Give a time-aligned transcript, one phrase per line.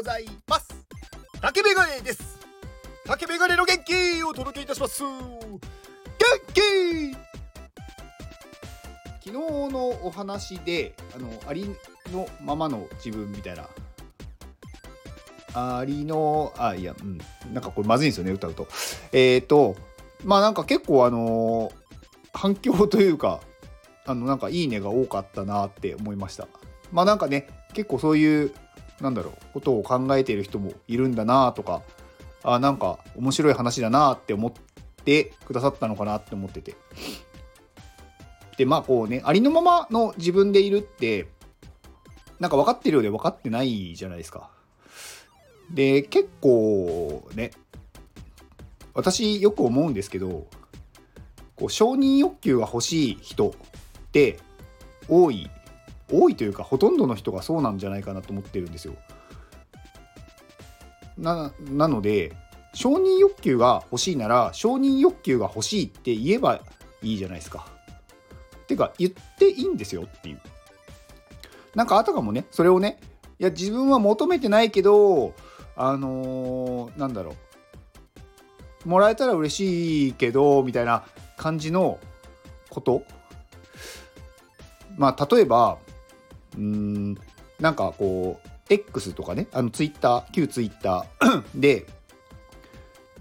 [0.00, 0.66] ございます。
[1.42, 2.38] 竹メガネです。
[3.04, 5.02] 竹メガネの元気をお届けいたします。
[5.02, 5.10] 元
[6.54, 7.12] 気。
[9.22, 9.32] 昨日
[9.70, 11.76] のお話であのあり
[12.14, 13.68] のままの自分みたいな。
[15.52, 17.18] ありのあいやうん。
[17.52, 18.68] なんかこれまずいんですよね歌うと。
[19.12, 19.76] えっ、ー、と
[20.24, 21.70] まあなんか結構あの
[22.32, 23.40] 反響というか
[24.06, 26.48] あのなんかいいねが多かったなって思いました。
[26.90, 28.54] まあなんかね結構そういう
[29.00, 31.82] なんだろうことを考えている人もいるんだなとか
[32.42, 34.52] あなんか面白い話だなって思っ
[35.04, 36.76] てくださったのかなって思ってて。
[38.56, 41.28] でまあこうねありのままの自分でいるって
[42.38, 44.50] なんか分かってるようで分かってないじゃないですか。
[45.70, 47.52] で結構ね
[48.92, 50.46] 私よく思うんですけど
[51.56, 53.52] こう承認欲求が欲しい人っ
[54.12, 54.38] て
[55.08, 55.48] 多い
[56.10, 58.94] 多いというかほとんどの人がそうなんじゃないかなと思ってるんですよ。
[61.18, 62.34] ななので
[62.72, 66.60] 承認欲求が欲しいなら承認欲求が欲しいって言えば
[67.02, 67.66] いいじゃないですか。
[68.66, 70.40] てか言っていいんですよっていう。
[71.74, 72.98] なんかあたかもねそれをね
[73.38, 75.34] いや自分は求めてないけど
[75.76, 77.36] あのー、なんだろ
[78.84, 81.04] うもらえたら嬉しいけどみたいな
[81.36, 81.98] 感じの
[82.68, 83.02] こと
[84.96, 85.78] まあ例えば
[86.56, 87.14] うん
[87.58, 91.86] なんかこう X とかねあのツイッター旧ツイッターで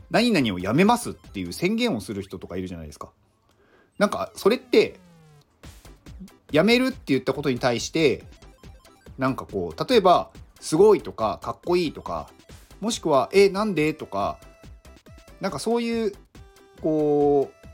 [0.10, 3.12] 何々をやめますっていう宣言をする人とかいるじゃないですか。
[3.98, 5.00] なんかそれって
[6.52, 8.24] やめるって言ったことに対して
[9.18, 12.30] なんかこう例えばすごいとかかっこいいとか
[12.80, 13.94] もしくはえなんで？
[13.94, 14.40] とか
[15.42, 16.14] なんかそういう
[16.82, 17.68] こう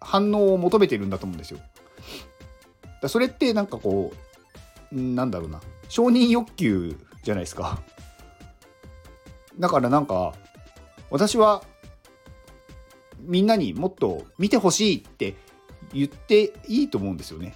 [0.00, 1.60] 反応を求めてるんだと思うんですよ。
[3.02, 4.16] だそれってなんかこう
[4.92, 7.80] なんだろうな承認欲求じゃないですか。
[9.58, 10.34] だからなんか
[11.10, 11.62] 私は
[13.20, 15.34] みんなにもっと見てほしいって
[15.92, 17.54] 言っていいと思うんですよね。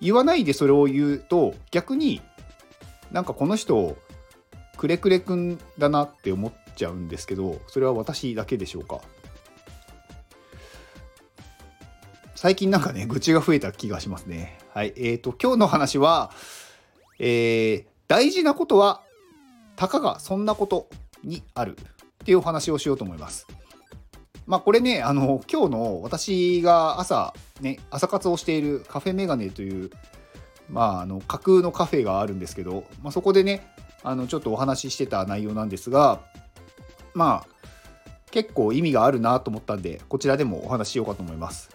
[0.00, 2.20] 言わないでそれを言うと逆に
[3.10, 3.96] なんかこの人
[4.76, 9.00] くれくれくんだなって思っちゃうんですけどそれは私だけでしょうか
[12.36, 16.30] 最近なんかね愚痴が増えた気がしますねはいえーと今日の話は
[17.18, 19.02] えー、大事なことは
[19.74, 20.88] たかがそんなこと
[21.24, 21.84] にあるっ
[22.24, 23.48] ていうお話をしようと思います。
[24.46, 29.90] まあこれねあの今日の私が朝ね朝活をしているカフェメガネという
[30.70, 33.66] まああの架空のカフェがあるんですけど、まあ、そこでね
[34.04, 36.20] あのちょっとお話ししてた内容なんですが
[37.14, 37.66] まあ
[38.30, 41.68] 結構意味があるなと思ったんでこちらでもお話ししようかと思います。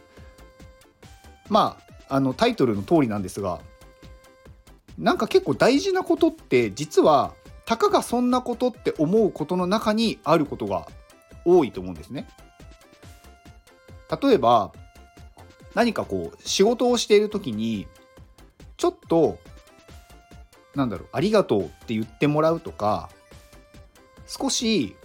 [1.49, 3.59] まああのタイトルの通りなんですが
[4.99, 7.33] なんか結構大事なことって実は
[7.65, 10.87] たかがそんなことって思うことの中にあることが
[11.43, 12.27] 多いと思うんですね。
[14.21, 14.73] 例えば
[15.73, 17.87] 何かこう仕事をしている時に
[18.77, 19.39] ちょっと
[20.75, 23.09] なんだろうありがとうって言ってもらうとか
[24.27, 24.95] 少し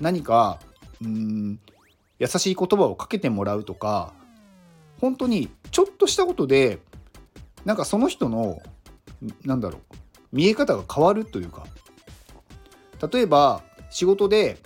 [0.00, 0.60] 何か
[1.02, 1.60] うん
[2.18, 4.14] 優しい言葉をかけてもらうとか
[5.00, 6.78] 本当にちょっとしたことで
[7.64, 8.62] なんかその人の
[9.44, 9.96] なんだろう
[10.32, 11.66] 見え方が変わるというか
[13.12, 14.58] 例えば仕事で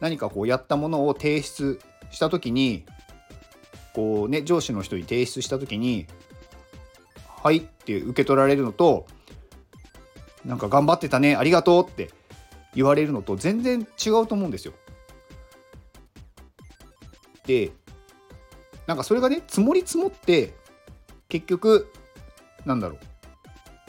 [0.00, 1.80] 何かこうやったものを提出
[2.10, 2.84] した時に
[3.94, 6.06] こうね上司の人に提出した時に
[7.42, 9.06] 「はい」って受け取られるのと
[10.44, 12.10] なんか頑張ってたねありがとうって
[12.74, 14.74] 言われるのと全然違うと思うんですよ。
[17.46, 17.72] で
[18.86, 20.54] なんかそれがね積もり積もって
[21.28, 21.90] 結局
[22.64, 22.98] なんだろう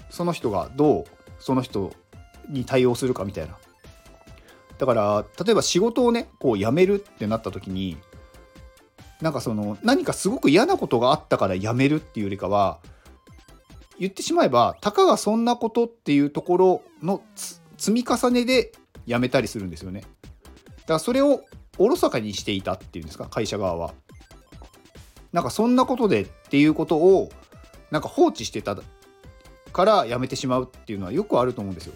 [0.09, 1.05] その人がどう
[1.39, 1.93] その人
[2.49, 3.57] に対応するかみたいな。
[4.77, 7.97] だから例えば仕事をねこう辞めるってなった時に
[9.21, 12.79] なんかその何かすごく嫌なことがあったから辞めるっていうよりかは
[13.97, 17.21] 言ってしまえばたかがそんなことっていうところの
[17.77, 18.73] 積み重ねで
[19.07, 20.01] 辞めたりするんですよね。
[20.01, 20.13] だか
[20.93, 21.41] らそれを
[21.77, 23.93] おろそかにしていたっていうんですか会社側は。
[25.35, 27.29] なんかそんなことでっていうことを
[27.91, 28.77] なんか放置してた
[29.73, 31.95] から辞めてしまうっていうのはよくあると思うんですよ。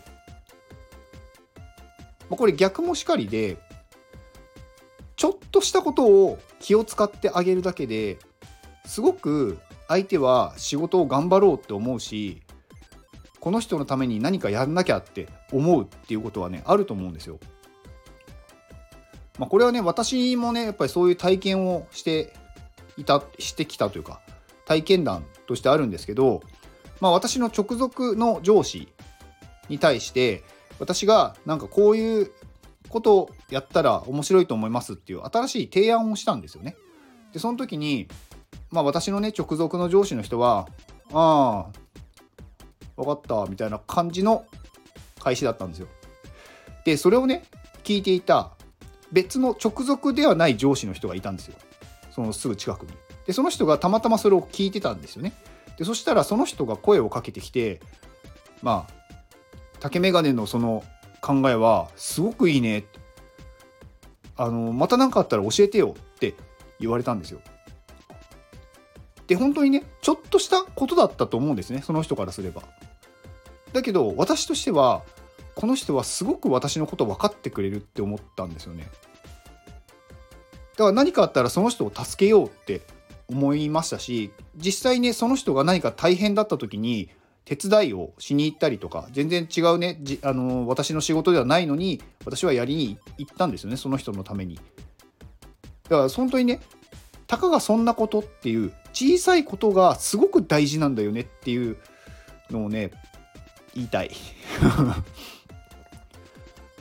[2.29, 3.55] これ逆もしかりで
[5.15, 8.19] ちょっとしたことを気を使ってあげるだけで
[8.85, 9.57] すごく
[9.87, 12.41] 相手は仕事を頑張ろうって思うし
[13.39, 17.39] この人のために何かやんなきゃって思うっていうことはねあると思うんですよ。
[19.37, 22.33] まあ、これはね私もねやっぱりそういう体験をして
[22.99, 24.21] いたしてきたというか
[24.65, 26.43] 体験談としてあるんですけど、
[26.99, 28.87] まあ、私の直属の上司
[29.69, 30.43] に対して
[30.79, 32.31] 私がなんかこういう
[32.89, 36.75] ことをやったら面白いと思いますっていう新しい提案をしたんですよね。
[37.33, 38.07] でその時に
[38.71, 40.67] まあ私のね直属の上司の人は
[41.13, 41.71] 「ああ
[42.95, 44.45] 分かった」みたいな感じの
[45.19, 45.87] 開始だったんですよ。
[46.85, 47.43] でそれをね
[47.83, 48.51] 聞いていた
[49.11, 51.55] 別の直属ではない上司の人がいたんですよ。
[52.11, 52.93] そのすぐ近くに。
[53.25, 55.33] でその人がたまたまそれを聞いてたんですよね。
[55.77, 57.79] でそしたらその人が声をかけてきて
[58.61, 58.93] まあ
[59.79, 60.83] 竹メガネのその
[61.21, 62.85] 考えはすごくいいね
[64.35, 66.33] あのまた何かあったら教えてよって
[66.79, 67.39] 言われたんですよ。
[69.27, 72.63] で本当にねちょっとしたことだったと思うんですねその人からすれば。
[73.73, 75.03] だけど私としては
[75.55, 78.89] この人はすごく私のこと分かってくれるって思ったんですよね。
[80.79, 82.79] だから何かあったらその人を助けようって
[83.27, 87.09] 思いましたし実際ねその人が何か大変だった時に
[87.43, 94.55] 手伝いをしに行ったりとか全然違うねじあの私の仕事ではないのに私はやりに行ったんですよねその人のために。
[94.55, 94.61] だ
[95.97, 96.61] から本当にね
[97.27, 101.75] たかがそんなことっていう小さいことがすごく大事なんだよねっていう
[102.51, 102.91] のをね
[103.75, 104.11] 言いたい。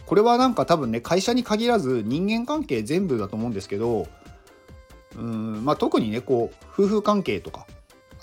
[0.08, 4.06] これはなんか多分ね会社に限らず人間関係全部だと思うんですけど
[5.14, 7.66] うんまあ特にねこう夫婦関係とか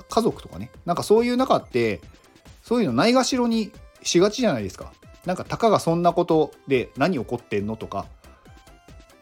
[0.09, 2.01] 家族とかねなんかそういう中って
[2.63, 3.71] そういうのないがしろに
[4.01, 4.93] しがちじゃないですか。
[5.27, 8.07] なんかたかがそんなことで何起こってんのとか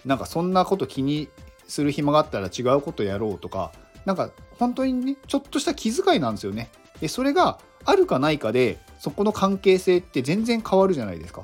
[0.06, 1.28] なんかそんなこと気に
[1.68, 3.74] する暇があったら違うことやろうとか
[4.06, 6.70] なんか本当にねちょっとした気遣いなんですよね。
[7.02, 11.44] でそれがあるかないかでそこの関係性って全然変わるじゃないですか。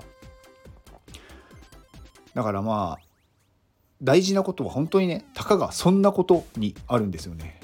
[2.33, 3.09] だからまあ
[4.01, 7.59] 大事なことは本当にねたかがそんなことにあるんですよね。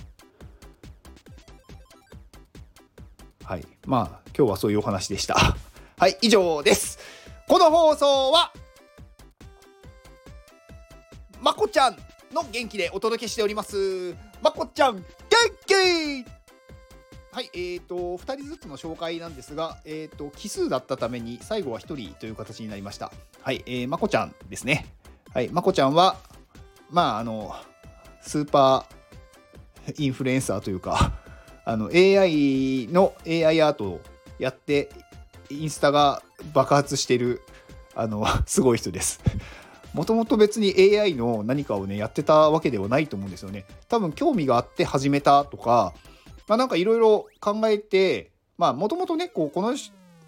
[3.43, 5.35] はいまあ今日はそういうお話でした。
[5.97, 6.99] はい以上です。
[7.47, 8.51] この放送は
[11.41, 11.97] まこちゃん
[12.33, 14.15] の元気でお届けしております。
[14.41, 15.05] まこちゃん元
[15.65, 16.34] 気
[17.35, 23.11] はい、えーと、2人ずつの紹介なんですが、えーと、奇数だったために最後は1人という形になりました。
[23.41, 24.85] はい、えー、まこちゃんですね。
[25.33, 26.15] はい、まこちゃんは、
[26.89, 27.53] まあ、あの、
[28.21, 31.11] スーパーインフルエンサーというか、
[31.65, 34.01] あの、AI の AI アートを
[34.39, 34.87] やって、
[35.49, 36.23] インスタが
[36.53, 37.41] 爆発してる、
[37.95, 39.19] あの、 すごい人です。
[39.93, 43.65] もともと別に AI の何かをね、やってたわけではないと思うんですよね。
[43.89, 45.93] 多分興味があって始めたとか、
[46.47, 49.75] まあ、なんかいろいろ考えてまあもともとねこうこの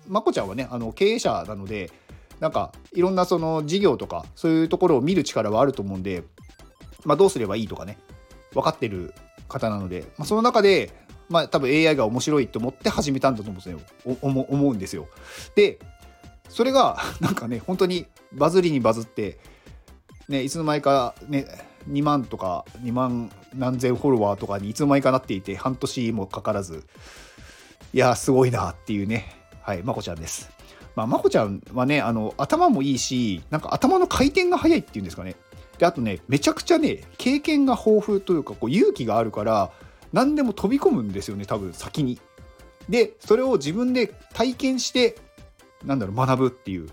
[0.08, 1.92] まこちゃんはねあの経営者なので
[2.40, 6.24] なんかいろんなその事業とかそういうところを見る力はあると思うんで、
[7.04, 7.98] まあ、どうすればいいとかね
[8.54, 9.14] 分かってる
[9.48, 10.92] 方なので、まあ、その中で、
[11.30, 13.80] まあ、多分 AI が面白いと思って始めたんだと思うんですよ
[14.22, 15.08] 思うんですよ。
[15.56, 15.80] で
[16.50, 19.40] それがなんかね本当にバズりにバズって、
[20.30, 21.46] ね、いつの間にかね
[21.89, 26.84] 2万とか2万何千フォロワーとかにいつの間にかなっていて半年もかからず
[27.94, 30.50] いやすごいなっていうねはいまこちゃんです。
[30.95, 35.36] まあ、まこちゃんはねあの頭もいいしなんか頭の回転が速いっていうんですかね
[35.78, 39.72] であとねめちゃくちゃね経験が豊富というかこう勇気があるから
[40.12, 42.19] 何でも飛び込むんですよね多分先に。
[42.89, 45.17] でそれを自分で体験して
[45.86, 46.89] なんだろう学ぶっていう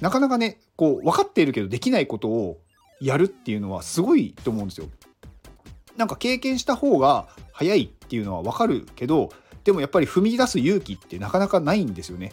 [0.00, 2.58] なかなかねこう分かっているけどできないことを
[3.00, 4.88] やるっていうのはすごいと思うんですよ。
[5.96, 9.30] なんか経験した方が早いっていうのは分かるけど
[9.64, 12.32] でもやっぱり踏み出す勇気ってなかなかないんですよね。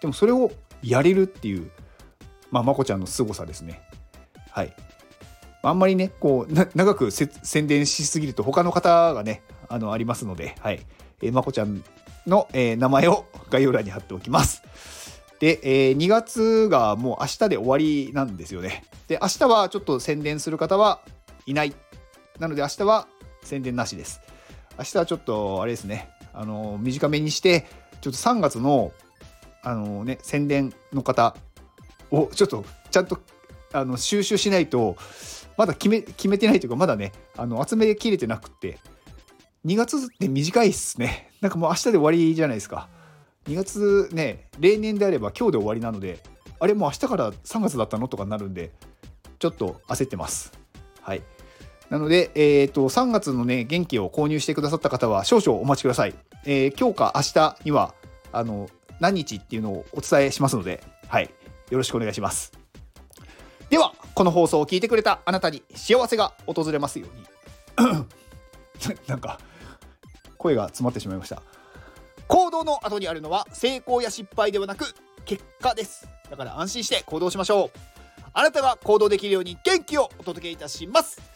[0.00, 0.50] でもそれを
[0.82, 1.70] やれるっていう
[2.50, 3.80] まあまこちゃんの凄さですね。
[4.50, 4.74] はい。
[5.62, 10.80] あんまりねこう長く宣伝しすぎると他の方がねあのありますので、はい
[11.22, 11.84] えー、まこちゃん
[12.26, 14.62] の、えー、名前を概要欄に貼っておきます。
[15.38, 18.84] で、えー、2月がもう明日で終わりなんですよね。
[19.12, 21.02] で、明日はちょっと宣伝する方は
[21.44, 21.74] いない。
[22.38, 23.06] なので明日は
[23.42, 24.22] 宣伝なしです。
[24.78, 27.66] 明日はちょっとあれですね、あの短めにして、
[28.00, 28.90] ちょっと3月の
[29.62, 31.36] あのね、宣伝の方
[32.10, 33.18] をちょっとちゃんと
[33.74, 34.96] あの収集しないと、
[35.58, 38.78] まだ決め決めてないというか、まだね、あの集めきれてなくて、
[39.66, 41.30] 2月って短いっすね。
[41.42, 42.88] なんかもう明日で終わりじゃないですか。
[43.46, 46.22] 2月ね例年であれば今日で終わりなので
[46.60, 48.70] あれもう明日から3月だったのとかになるんで
[49.42, 50.52] ちょっと焦ってます。
[51.00, 51.22] はい。
[51.90, 57.92] なので、えーと、3月のね元気を購入してくださった方は少々お待ちください、えー、今日か明日には
[58.32, 58.70] あの
[59.00, 61.24] 何日っていうのをお伝えしますのではい。
[61.70, 62.52] よろしくお願いします。
[63.68, 68.06] ではこの放送を聞いてくれたあなたに幸せが訪れますように。
[69.08, 69.40] なんか
[70.38, 71.42] 声が詰まってしまいました。
[72.28, 74.94] 行動の後にあるのは成功や失敗ではなく
[75.24, 76.08] 結果です。
[76.30, 77.91] だから安心して行動しましょう。
[78.34, 81.31] あなたが行動できるように元気をお届けいたします。